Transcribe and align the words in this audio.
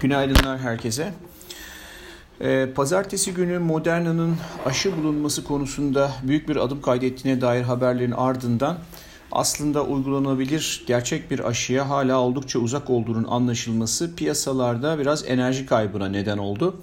Günaydınlar 0.00 0.58
herkese. 0.58 1.12
Ee, 2.40 2.68
pazartesi 2.74 3.34
günü 3.34 3.58
Moderna'nın 3.58 4.36
aşı 4.66 4.96
bulunması 4.96 5.44
konusunda 5.44 6.12
büyük 6.22 6.48
bir 6.48 6.56
adım 6.56 6.82
kaydettiğine 6.82 7.40
dair 7.40 7.62
haberlerin 7.62 8.12
ardından 8.12 8.78
aslında 9.32 9.84
uygulanabilir 9.84 10.84
gerçek 10.86 11.30
bir 11.30 11.48
aşıya 11.48 11.88
hala 11.88 12.20
oldukça 12.20 12.58
uzak 12.58 12.90
olduğunun 12.90 13.24
anlaşılması 13.24 14.16
piyasalarda 14.16 14.98
biraz 14.98 15.24
enerji 15.28 15.66
kaybına 15.66 16.08
neden 16.08 16.38
oldu. 16.38 16.76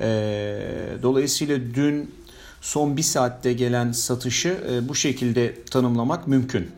Ee, 0.00 0.60
dolayısıyla 1.02 1.58
dün 1.74 2.14
son 2.60 2.96
bir 2.96 3.02
saatte 3.02 3.52
gelen 3.52 3.92
satışı 3.92 4.58
e, 4.70 4.88
bu 4.88 4.94
şekilde 4.94 5.64
tanımlamak 5.64 6.28
mümkün. 6.28 6.70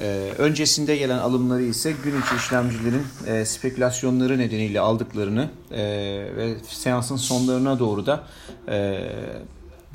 Ee, 0.00 0.32
öncesinde 0.38 0.96
gelen 0.96 1.18
alımları 1.18 1.62
ise 1.62 1.92
gün 2.04 2.20
içi 2.20 2.36
işlemcilerin 2.36 3.02
e, 3.26 3.44
spekülasyonları 3.44 4.38
nedeniyle 4.38 4.80
aldıklarını 4.80 5.50
e, 5.70 5.82
ve 6.36 6.54
seansın 6.68 7.16
sonlarına 7.16 7.78
doğru 7.78 8.06
da 8.06 8.24
e, 8.68 9.00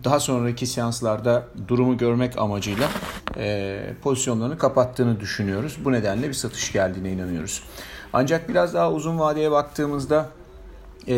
daha 0.04 0.20
sonraki 0.20 0.68
seanslarda 0.68 1.48
durumu 1.68 1.98
görmek 1.98 2.38
amacıyla 2.38 2.90
e, 3.38 3.80
pozisyonlarını 4.04 4.58
kapattığını 4.58 5.20
düşünüyoruz. 5.20 5.78
Bu 5.86 5.92
nedenle 5.92 6.28
bir 6.28 6.34
satış 6.34 6.72
geldiğine 6.72 7.12
inanıyoruz. 7.12 7.64
Ancak 8.14 8.50
biraz 8.50 8.74
daha 8.74 8.92
uzun 8.92 9.20
vadeye 9.20 9.52
baktığımızda 9.52 10.30
e, 11.08 11.16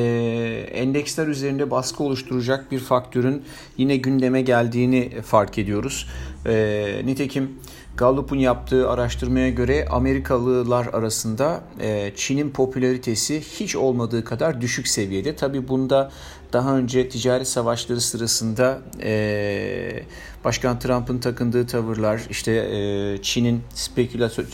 endeksler 0.74 1.28
üzerinde 1.28 1.72
baskı 1.72 2.04
oluşturacak 2.04 2.72
bir 2.72 2.80
faktörün 2.80 3.44
yine 3.78 3.98
gündeme 3.98 4.42
geldiğini 4.42 5.22
fark 5.22 5.58
ediyoruz. 5.58 6.08
E, 6.46 7.02
nitekim 7.06 7.60
Gallup'un 7.98 8.38
yaptığı 8.38 8.90
araştırmaya 8.90 9.50
göre 9.50 9.86
Amerikalılar 9.90 10.86
arasında 10.86 11.64
e, 11.80 12.12
Çin'in 12.16 12.50
popülaritesi 12.50 13.42
hiç 13.42 13.76
olmadığı 13.76 14.24
kadar 14.24 14.62
düşük 14.62 14.88
seviyede. 14.88 15.36
Tabi 15.36 15.68
bunda 15.68 16.12
daha 16.54 16.78
önce 16.78 17.10
ticaret 17.10 17.48
savaşları 17.48 18.02
sırasında 18.02 18.82
e, 19.02 20.04
Başkan 20.44 20.80
Trump'ın 20.80 21.18
takındığı 21.18 21.68
tavırlar, 21.68 22.22
işte 22.30 22.52
e, 22.52 23.22
Çin'in 23.22 23.62
spekülatör, 23.74 24.46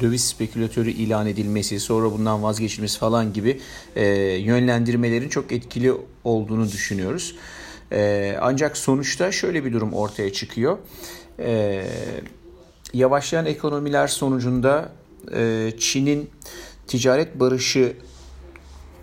döviz 0.00 0.24
spekülatörü 0.24 0.90
ilan 0.90 1.26
edilmesi, 1.26 1.80
sonra 1.80 2.12
bundan 2.12 2.42
vazgeçilmesi 2.42 2.98
falan 2.98 3.32
gibi 3.32 3.60
yönlendirmelerin 4.40 5.28
çok 5.28 5.52
etkili 5.52 5.92
olduğunu 6.24 6.64
düşünüyoruz. 6.72 7.36
Ancak 8.40 8.76
sonuçta 8.76 9.32
şöyle 9.32 9.64
bir 9.64 9.72
durum 9.72 9.92
ortaya 9.92 10.32
çıkıyor. 10.32 10.78
E, 11.38 11.84
yavaşlayan 12.96 13.46
ekonomiler 13.46 14.08
sonucunda 14.08 14.88
e, 15.34 15.72
Çin'in 15.78 16.30
ticaret 16.86 17.40
barışı 17.40 17.96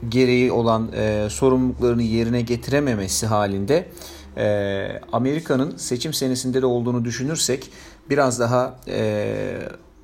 gereği 0.09 0.51
olan 0.51 0.91
e, 0.95 1.27
sorumluluklarını 1.29 2.03
yerine 2.03 2.41
getirememesi 2.41 3.25
halinde 3.25 3.87
e, 4.37 5.01
Amerika'nın 5.11 5.77
seçim 5.77 6.13
senesinde 6.13 6.61
de 6.61 6.65
olduğunu 6.65 7.05
düşünürsek 7.05 7.69
biraz 8.09 8.39
daha 8.39 8.79
e, 8.87 9.35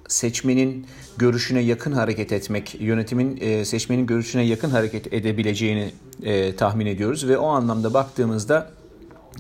seçmenin 0.08 0.86
görüşüne 1.18 1.60
yakın 1.60 1.92
hareket 1.92 2.32
etmek, 2.32 2.76
yönetimin 2.80 3.38
e, 3.42 3.66
seçmenin 3.66 4.06
görüşüne 4.06 4.44
yakın 4.44 4.70
hareket 4.70 5.14
edebileceğini 5.14 5.92
e, 6.24 6.56
tahmin 6.56 6.86
ediyoruz 6.86 7.28
ve 7.28 7.38
o 7.38 7.48
anlamda 7.48 7.94
baktığımızda 7.94 8.72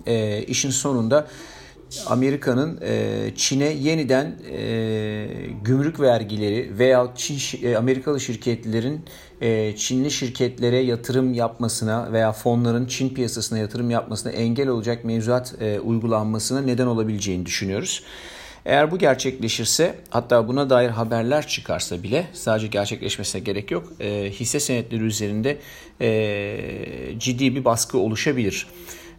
e, 0.06 0.44
işin 0.44 0.70
sonunda 0.70 1.28
Amerika'nın 2.08 2.80
e, 2.82 3.32
Çin'e 3.36 3.66
yeniden 3.66 4.36
e, 4.52 5.28
gümrük 5.64 6.00
vergileri 6.00 6.80
veya 6.80 7.08
Çin 7.16 7.40
e, 7.64 7.78
Amerikalı 7.78 8.20
şirketlerin 8.20 9.06
e, 9.42 9.76
Çinli 9.76 10.12
şirketlere 10.12 10.78
yatırım 10.78 11.34
yapmasına 11.34 12.14
veya 12.14 12.32
fonların 12.32 12.86
Çin 12.86 13.10
piyasasına 13.10 13.60
yatırım 13.60 13.90
yapmasına 13.90 14.32
engel 14.32 14.68
olacak 14.68 15.06
mevzuat 15.06 15.56
e, 15.62 15.80
uygulanmasına 15.80 16.62
neden 16.62 16.86
olabileceğini 16.86 17.46
düşünüyoruz. 17.46 18.04
Eğer 18.66 18.92
bu 18.92 18.98
gerçekleşirse 18.98 19.96
hatta 20.10 20.48
buna 20.48 20.70
dair 20.70 20.90
haberler 20.90 21.48
çıkarsa 21.48 22.04
bile 22.04 22.28
sadece 22.34 22.68
gerçekleşmesine 22.68 23.42
gerek 23.42 23.72
yok. 23.72 23.94
E, 24.00 24.32
hisse 24.32 24.60
senetleri 24.60 25.04
üzerinde 25.04 25.58
e, 26.02 27.20
ciddi 27.20 27.56
bir 27.56 27.66
baskı 27.66 27.98
oluşabilir. 27.98 28.68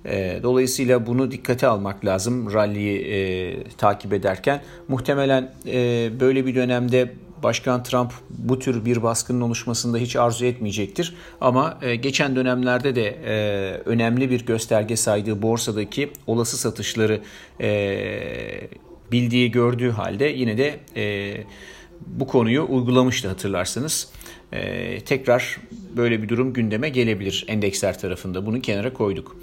E, 0.04 0.40
dolayısıyla 0.42 1.06
bunu 1.06 1.30
dikkate 1.30 1.66
almak 1.66 2.04
lazım 2.04 2.52
rally'yi 2.52 2.98
e, 2.98 3.64
takip 3.64 4.12
ederken. 4.12 4.62
Muhtemelen 4.88 5.52
e, 5.66 6.10
böyle 6.20 6.46
bir 6.46 6.54
dönemde 6.54 7.10
Başkan 7.42 7.82
Trump 7.82 8.12
bu 8.30 8.58
tür 8.58 8.84
bir 8.84 9.02
baskının 9.02 9.40
oluşmasında 9.40 9.98
hiç 9.98 10.16
arzu 10.16 10.44
etmeyecektir. 10.44 11.14
Ama 11.40 11.78
e, 11.82 11.96
geçen 11.96 12.36
dönemlerde 12.36 12.94
de 12.94 13.18
e, 13.24 13.34
önemli 13.84 14.30
bir 14.30 14.46
gösterge 14.46 14.96
saydığı 14.96 15.42
borsadaki 15.42 16.10
olası 16.26 16.58
satışları 16.58 17.20
e, 17.60 18.00
bildiği 19.12 19.50
gördüğü 19.50 19.90
halde 19.90 20.24
yine 20.24 20.58
de 20.58 20.80
e, 20.96 21.34
bu 22.06 22.26
konuyu 22.26 22.66
uygulamıştı 22.68 23.28
hatırlarsanız. 23.28 24.08
E, 24.52 25.00
tekrar 25.00 25.60
böyle 25.96 26.22
bir 26.22 26.28
durum 26.28 26.52
gündeme 26.52 26.88
gelebilir 26.88 27.44
endeksler 27.48 27.98
tarafında. 27.98 28.46
Bunu 28.46 28.60
kenara 28.60 28.92
koyduk. 28.92 29.36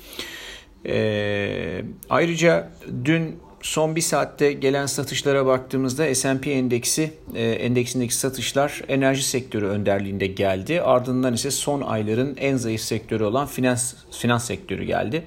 E, 0.88 1.82
ayrıca 2.10 2.72
dün 3.06 3.36
son 3.62 3.96
bir 3.96 4.02
saatte 4.02 4.54
gelen 4.54 4.86
satışlara 4.86 5.46
baktığımızda 5.46 6.16
S&P 6.16 6.52
endeksi 6.52 7.12
e, 7.36 7.44
endeksindeki 7.44 8.16
satışlar 8.16 8.82
enerji 8.88 9.24
sektörü 9.24 9.66
önderliğinde 9.66 10.28
geldi. 10.28 10.82
Ardından 10.82 11.34
ise 11.34 11.52
son 11.52 11.82
ayların 11.82 12.38
en 12.40 12.58
zayıf 12.58 12.82
sektörü 12.82 13.24
olan 13.24 13.48
finans 13.48 13.94
finans 14.12 14.46
sektörü 14.48 14.84
geldi. 14.84 15.24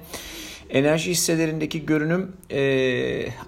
Enerji 0.69 1.11
hisselerindeki 1.11 1.85
görünüm 1.85 2.31
e, 2.49 2.61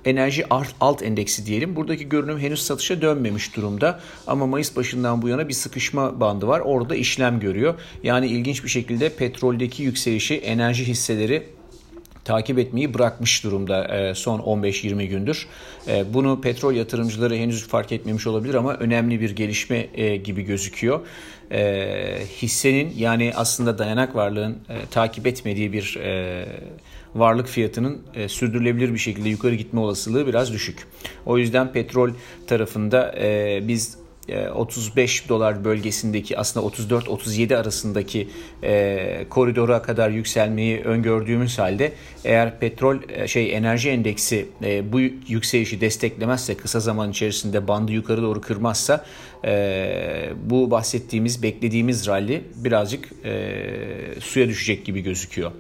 enerji 0.06 0.45
alt 0.81 1.03
endeksi 1.03 1.45
diyelim. 1.45 1.75
Buradaki 1.75 2.09
görünüm 2.09 2.40
henüz 2.40 2.62
satışa 2.62 3.01
dönmemiş 3.01 3.56
durumda. 3.56 4.00
Ama 4.28 4.47
Mayıs 4.47 4.75
başından 4.75 5.22
bu 5.22 5.28
yana 5.28 5.50
bir 5.50 5.53
sıkışma 5.53 6.19
bandı 6.19 6.47
var. 6.47 6.59
Orada 6.59 6.95
işlem 6.95 7.40
görüyor. 7.40 7.74
Yani 8.03 8.28
ilginç 8.28 8.63
bir 8.63 8.69
şekilde 8.69 9.09
petroldeki 9.09 9.84
yükselişi 9.84 10.35
enerji 10.35 10.88
hisseleri 10.88 11.44
takip 12.25 12.59
etmeyi 12.59 12.94
bırakmış 12.94 13.44
durumda 13.44 13.88
e, 13.97 14.16
son 14.16 14.39
15-20 14.39 15.06
gündür. 15.06 15.47
E, 15.88 16.13
bunu 16.13 16.41
petrol 16.41 16.73
yatırımcıları 16.73 17.35
henüz 17.35 17.67
fark 17.67 17.91
etmemiş 17.91 18.28
olabilir 18.28 18.53
ama 18.53 18.73
önemli 18.73 19.22
bir 19.22 19.35
gelişme 19.35 19.88
e, 19.94 20.16
gibi 20.16 20.41
gözüküyor. 20.41 21.00
Hissenin 22.41 22.94
yani 22.97 23.31
aslında 23.35 23.78
dayanak 23.78 24.16
varlığın 24.16 24.57
takip 24.91 25.28
etmediği 25.28 25.73
bir 25.73 26.00
varlık 27.16 27.47
fiyatının 27.47 28.01
sürdürülebilir 28.28 28.94
bir 28.94 29.00
şekilde 29.00 29.29
yukarı 29.29 29.56
gitme 29.56 29.79
olasılığı 29.79 30.28
biraz 30.28 30.53
düşük. 30.53 30.88
O 31.25 31.38
yüzden 31.38 31.72
petrol 31.72 32.09
tarafında 32.47 33.16
biz 33.67 33.97
35 34.56 35.25
e, 35.25 35.29
dolar 35.29 35.66
bölgesindeki 35.66 36.38
aslında 36.38 36.66
34-37 36.66 37.57
arasındaki 37.57 38.29
e, 38.63 39.25
koridora 39.29 39.81
kadar 39.81 40.09
yükselmeyi 40.09 40.81
öngördüğümüz 40.81 41.59
halde 41.59 41.94
eğer 42.25 42.59
petrol 42.59 42.97
e, 43.09 43.28
şey 43.28 43.56
enerji 43.56 43.89
endeksi 43.89 44.47
e, 44.63 44.94
bu 44.94 45.00
yükselişi 45.28 45.81
desteklemezse 45.81 46.57
kısa 46.57 46.79
zaman 46.79 47.12
içerisinde 47.12 47.67
bandı 47.67 47.91
yukarı 47.91 48.22
doğru 48.22 48.41
kırmazsa 48.41 49.06
e, 49.45 50.29
bu 50.45 50.72
bahsettiğimiz 50.72 51.44
beklediğimiz 51.44 52.07
rally 52.07 52.41
birazcık 52.56 53.09
e, 53.25 53.66
suya 54.19 54.47
düşecek 54.47 54.85
gibi 54.85 55.01
gözüküyor. 55.01 55.51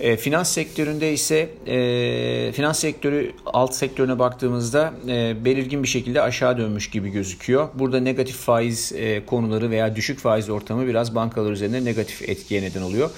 E, 0.00 0.16
finans 0.16 0.52
sektöründe 0.52 1.12
ise 1.12 1.48
e, 1.66 2.52
finans 2.52 2.78
sektörü 2.78 3.32
alt 3.46 3.74
sektörüne 3.74 4.18
baktığımızda 4.18 4.92
e, 5.08 5.44
belirgin 5.44 5.82
bir 5.82 5.88
şekilde 5.88 6.22
aşağı 6.22 6.58
dönmüş 6.58 6.90
gibi 6.90 7.10
gözüküyor. 7.10 7.68
Burada 7.74 8.00
negatif 8.00 8.36
faiz 8.36 8.92
e, 8.92 9.26
konuları 9.26 9.70
veya 9.70 9.96
düşük 9.96 10.18
faiz 10.18 10.50
ortamı 10.50 10.86
biraz 10.86 11.14
bankalar 11.14 11.50
üzerinde 11.52 11.84
negatif 11.84 12.28
etkiye 12.28 12.62
neden 12.62 12.82
oluyor. 12.82 13.10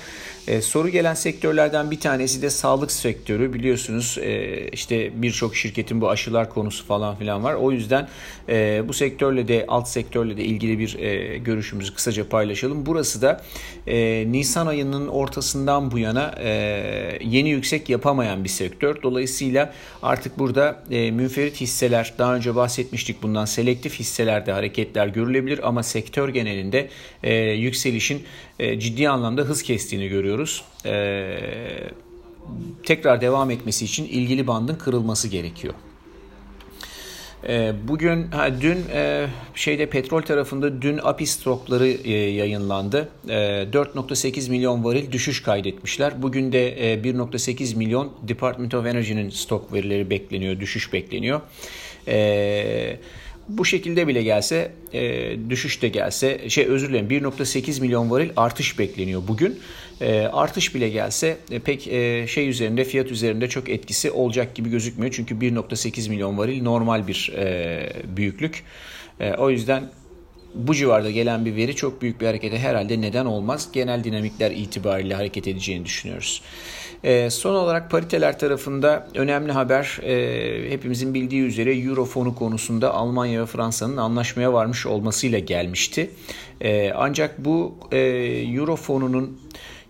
E, 0.49 0.63
soru 0.63 0.89
gelen 0.89 1.15
sektörlerden 1.15 1.91
bir 1.91 2.01
tanesi 2.01 2.43
de 2.43 2.51
sağlık 2.51 2.93
sektörü. 2.93 3.55
Biliyorsunuz 3.55 4.19
e, 4.21 4.69
işte 4.69 5.23
birçok 5.23 5.57
şirketin 5.57 6.01
bu 6.01 6.11
aşılar 6.11 6.51
konusu 6.51 6.85
falan 6.87 7.17
filan 7.17 7.45
var. 7.45 7.55
O 7.55 7.73
yüzden 7.73 8.09
e, 8.49 8.83
bu 8.89 8.93
sektörle 8.93 9.49
de 9.49 9.65
alt 9.69 9.89
sektörle 9.89 10.37
de 10.37 10.45
ilgili 10.45 10.79
bir 10.79 10.99
e, 10.99 11.39
görüşümüzü 11.39 11.95
kısaca 11.95 12.29
paylaşalım. 12.29 12.87
Burası 12.87 13.23
da 13.23 13.41
e, 13.87 14.25
Nisan 14.33 14.67
ayının 14.67 15.09
ortasından 15.09 15.91
bu 15.91 15.99
yana 15.99 16.35
e, 16.39 16.49
yeni 17.25 17.51
yüksek 17.51 17.89
yapamayan 17.89 18.45
bir 18.45 18.49
sektör. 18.49 19.03
Dolayısıyla 19.03 19.73
artık 20.03 20.39
burada 20.39 20.83
e, 20.91 21.11
münferit 21.11 21.61
hisseler 21.61 22.15
daha 22.19 22.37
önce 22.37 22.55
bahsetmiştik 22.55 23.23
bundan 23.23 23.45
selektif 23.45 24.01
hisselerde 24.01 24.53
hareketler 24.53 25.07
görülebilir 25.07 25.69
ama 25.69 25.83
sektör 25.83 26.29
genelinde 26.29 26.89
e, 27.23 27.35
yükselişin 27.35 28.23
e, 28.63 28.81
ciddi 28.81 29.09
anlamda 29.09 29.43
hız 29.43 29.63
kestiğini 29.63 30.09
görüyoruz. 30.09 30.65
E, 30.87 31.39
tekrar 32.83 33.21
devam 33.21 33.51
etmesi 33.51 33.85
için 33.85 34.05
ilgili 34.05 34.47
bandın 34.47 34.75
kırılması 34.75 35.29
gerekiyor. 35.29 35.75
Ee, 37.49 37.73
bugün, 37.89 38.27
dün 38.61 38.85
e, 38.93 39.27
şeyde 39.55 39.87
petrol 39.87 40.23
tarafında 40.23 40.83
dün 40.83 41.01
API 41.03 41.27
stokları 41.27 41.89
e, 41.89 42.11
yayınlandı. 42.13 43.09
4.8 43.27 44.47
e, 44.47 44.51
milyon 44.51 44.85
varil 44.85 45.13
düşüş 45.13 45.43
kaydetmişler. 45.43 46.23
Bugün 46.23 46.53
de 46.53 46.95
1.8 47.05 47.77
milyon 47.77 48.13
Department 48.23 48.75
of 48.75 48.87
Energy'nin 48.87 49.31
stok 49.31 49.73
verileri 49.73 50.11
bekleniyor, 50.11 50.61
düşüş 50.61 50.93
bekleniyor. 50.93 51.41
Eee 52.07 52.99
bu 53.49 53.65
şekilde 53.65 54.09
bile 54.09 54.23
gelse 54.23 54.73
e, 54.93 55.37
düşüş 55.51 55.83
de 55.83 55.89
gelse 55.89 56.49
şey 56.49 56.67
özür 56.67 56.89
dilerim 56.89 57.09
1.8 57.09 57.81
milyon 57.81 58.11
varil 58.11 58.31
artış 58.37 58.79
bekleniyor 58.79 59.23
bugün. 59.29 59.61
E, 60.01 60.21
artış 60.21 60.75
bile 60.75 60.89
gelse 60.89 61.37
e, 61.51 61.59
pek 61.59 61.89
e, 61.89 62.27
şey 62.27 62.49
üzerinde 62.49 62.85
fiyat 62.85 63.11
üzerinde 63.11 63.49
çok 63.49 63.69
etkisi 63.69 64.11
olacak 64.11 64.55
gibi 64.55 64.71
gözükmüyor. 64.71 65.13
Çünkü 65.17 65.35
1.8 65.35 66.09
milyon 66.09 66.39
varil 66.39 66.63
normal 66.63 67.07
bir 67.07 67.33
e, 67.37 67.93
büyüklük. 68.17 68.65
E, 69.21 69.35
o 69.35 69.51
yüzden 69.51 69.91
bu 70.55 70.75
civarda 70.75 71.11
gelen 71.11 71.45
bir 71.45 71.57
veri 71.57 71.77
çok 71.77 72.03
büyük 72.03 72.21
bir 72.21 72.27
harekete 72.27 72.59
herhalde 72.59 73.01
neden 73.01 73.27
olmaz. 73.27 73.69
Genel 73.73 74.05
dinamikler 74.05 74.51
itibariyle 74.51 75.15
hareket 75.15 75.49
edeceğini 75.49 75.85
düşünüyoruz. 75.85 76.43
E, 77.05 77.31
son 77.31 77.55
olarak 77.55 77.91
pariteler 77.91 78.39
tarafında 78.39 79.09
önemli 79.15 79.53
haber 79.53 80.01
e, 80.03 80.71
hepimizin 80.71 81.15
bildiği 81.15 81.43
üzere 81.43 81.79
Eurofonu 81.79 82.35
konusunda 82.35 82.95
Almanya 82.95 83.43
ve 83.43 83.47
Fransa'nın 83.47 83.97
anlaşmaya 83.97 84.53
varmış 84.53 84.87
olmasıyla 84.87 85.39
gelmişti. 85.39 86.11
E, 86.61 86.93
ancak 86.97 87.45
bu 87.45 87.75
e, 87.93 87.99
Eurofonunun 88.57 89.39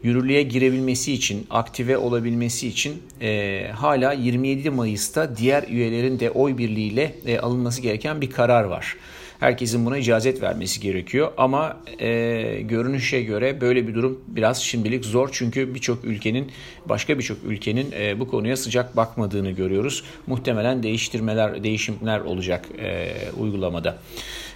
yürürlüğe 0.03 0.43
girebilmesi 0.43 1.13
için, 1.13 1.47
aktive 1.51 1.97
olabilmesi 1.97 2.69
için 2.69 3.03
e, 3.21 3.67
hala 3.75 4.13
27 4.13 4.71
Mayıs'ta 4.71 5.37
diğer 5.37 5.63
üyelerin 5.63 6.21
de 6.21 6.31
oy 6.31 6.59
birliğiyle 6.59 7.15
e, 7.27 7.39
alınması 7.39 7.83
gereken 7.83 8.21
bir 8.21 8.31
karar 8.31 8.65
var. 8.65 8.97
Herkesin 9.43 9.87
buna 9.87 9.99
icazet 9.99 10.43
vermesi 10.43 10.81
gerekiyor 10.81 11.33
ama 11.37 11.77
e, 11.99 12.61
görünüşe 12.61 13.23
göre 13.23 13.61
böyle 13.61 13.89
bir 13.89 13.95
durum 13.95 14.21
biraz 14.27 14.63
şimdilik 14.63 15.05
zor 15.05 15.29
çünkü 15.33 15.75
birçok 15.75 16.05
ülkenin 16.05 16.53
başka 16.87 17.19
birçok 17.19 17.39
ülkenin 17.45 17.93
e, 17.93 18.21
bu 18.21 18.29
konuya 18.29 18.57
sıcak 18.57 18.97
bakmadığını 18.97 19.51
görüyoruz. 19.51 20.05
Muhtemelen 20.27 20.83
değiştirmeler, 20.83 21.65
değişimler 21.65 22.21
olacak 22.21 22.65
e, 22.79 23.13
uygulamada. 23.41 23.99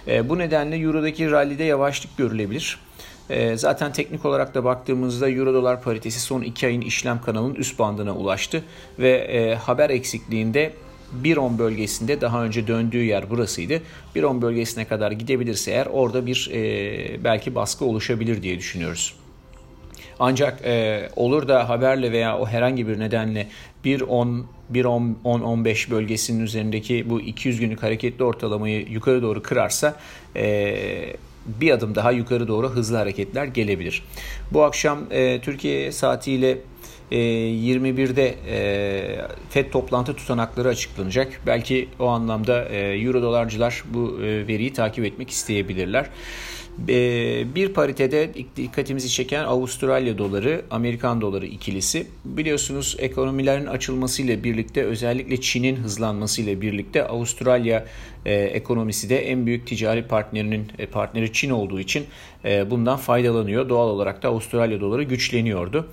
E, 0.07 0.29
bu 0.29 0.37
nedenle 0.37 0.77
Euro'daki 0.77 1.31
rallide 1.31 1.63
yavaşlık 1.63 2.17
görülebilir. 2.17 2.79
E, 3.29 3.57
zaten 3.57 3.93
teknik 3.93 4.25
olarak 4.25 4.55
da 4.55 4.63
baktığımızda 4.63 5.29
Euro 5.29 5.53
dolar 5.53 5.81
paritesi 5.81 6.19
son 6.19 6.41
2 6.41 6.67
ayın 6.67 6.81
işlem 6.81 7.21
kanalının 7.21 7.55
üst 7.55 7.79
bandına 7.79 8.15
ulaştı 8.15 8.63
ve 8.99 9.09
e, 9.09 9.55
haber 9.55 9.89
eksikliğinde 9.89 10.73
1.10 11.23 11.57
bölgesinde 11.57 12.21
daha 12.21 12.43
önce 12.43 12.67
döndüğü 12.67 13.03
yer 13.03 13.29
burasıydı. 13.29 13.81
1.10 14.15 14.41
bölgesine 14.41 14.85
kadar 14.85 15.11
gidebilirse 15.11 15.71
eğer 15.71 15.85
orada 15.85 16.25
bir 16.25 16.49
e, 16.53 17.23
belki 17.23 17.55
baskı 17.55 17.85
oluşabilir 17.85 18.43
diye 18.43 18.57
düşünüyoruz. 18.57 19.13
Ancak 20.19 20.61
e, 20.65 21.09
olur 21.15 21.47
da 21.47 21.69
haberle 21.69 22.11
veya 22.11 22.37
o 22.37 22.47
herhangi 22.47 22.87
bir 22.87 22.99
nedenle 22.99 23.47
1.10 23.85 24.43
1.10-15 24.73 25.91
bölgesinin 25.91 26.43
üzerindeki 26.43 27.09
bu 27.09 27.21
200 27.21 27.59
günlük 27.59 27.83
hareketli 27.83 28.23
ortalamayı 28.23 28.87
yukarı 28.87 29.21
doğru 29.21 29.41
kırarsa 29.41 29.95
e, 30.35 30.75
bir 31.47 31.71
adım 31.71 31.95
daha 31.95 32.11
yukarı 32.11 32.47
doğru 32.47 32.69
hızlı 32.69 32.97
hareketler 32.97 33.45
gelebilir. 33.45 34.03
Bu 34.51 34.63
akşam 34.63 34.99
e, 35.11 35.41
Türkiye 35.41 35.91
saatiyle 35.91 36.57
21'de 37.11 38.35
e, 38.47 38.55
e, 38.55 39.21
FED 39.49 39.71
toplantı 39.71 40.13
tutanakları 40.13 40.67
açıklanacak. 40.69 41.41
Belki 41.45 41.89
o 41.99 42.07
anlamda 42.07 42.65
e, 42.65 42.77
Euro 42.77 43.21
dolarcılar 43.21 43.83
bu 43.93 44.17
veriyi 44.21 44.73
takip 44.73 45.05
etmek 45.05 45.29
isteyebilirler. 45.29 46.09
Bir 47.55 47.73
paritede 47.73 48.29
dikkatimizi 48.55 49.09
çeken 49.09 49.43
Avustralya 49.43 50.17
doları, 50.17 50.61
Amerikan 50.71 51.21
doları 51.21 51.45
ikilisi. 51.45 52.07
Biliyorsunuz 52.25 52.95
ekonomilerin 52.99 53.65
açılmasıyla 53.65 54.43
birlikte 54.43 54.83
özellikle 54.83 55.41
Çin'in 55.41 55.75
hızlanmasıyla 55.75 56.61
birlikte 56.61 57.07
Avustralya 57.07 57.85
ekonomisi 58.25 59.09
de 59.09 59.29
en 59.29 59.45
büyük 59.45 59.67
ticari 59.67 60.07
partnerinin 60.07 60.71
partneri 60.91 61.33
Çin 61.33 61.49
olduğu 61.49 61.79
için 61.79 62.05
bundan 62.43 62.97
faydalanıyor. 62.97 63.69
Doğal 63.69 63.89
olarak 63.89 64.23
da 64.23 64.27
Avustralya 64.27 64.81
doları 64.81 65.03
güçleniyordu. 65.03 65.87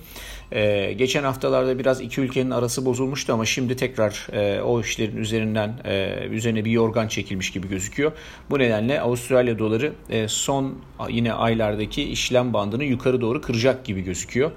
Geçen 0.97 1.23
haftalarda 1.23 1.79
biraz 1.79 2.01
iki 2.01 2.21
ülkenin 2.21 2.51
arası 2.51 2.85
bozulmuştu 2.85 3.33
ama 3.33 3.45
şimdi 3.45 3.75
tekrar 3.75 4.27
e, 4.33 4.61
o 4.61 4.81
işlerin 4.81 5.17
üzerinden 5.17 5.73
e, 5.85 6.25
üzerine 6.31 6.65
bir 6.65 6.71
yorgan 6.71 7.07
çekilmiş 7.07 7.51
gibi 7.51 7.67
gözüküyor. 7.67 8.11
Bu 8.49 8.59
nedenle 8.59 9.01
Avustralya 9.01 9.59
doları 9.59 9.93
e, 10.09 10.27
son 10.27 10.75
yine 11.09 11.33
aylardaki 11.33 12.03
işlem 12.03 12.53
bandını 12.53 12.83
yukarı 12.83 13.21
doğru 13.21 13.41
kıracak 13.41 13.85
gibi 13.85 14.01
gözüküyor. 14.01 14.51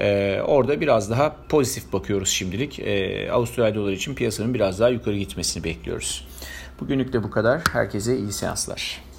E, 0.00 0.38
orada 0.46 0.80
biraz 0.80 1.10
daha 1.10 1.36
pozitif 1.48 1.92
bakıyoruz 1.92 2.28
şimdilik. 2.28 2.78
E, 2.78 3.28
Avustralya 3.32 3.74
doları 3.74 3.92
için 3.92 4.14
piyasanın 4.14 4.54
biraz 4.54 4.80
daha 4.80 4.88
yukarı 4.88 5.16
gitmesini 5.16 5.64
bekliyoruz. 5.64 6.28
Bugünlük 6.80 7.12
de 7.12 7.22
bu 7.22 7.30
kadar. 7.30 7.62
Herkese 7.72 8.18
iyi 8.18 8.32
seanslar. 8.32 9.11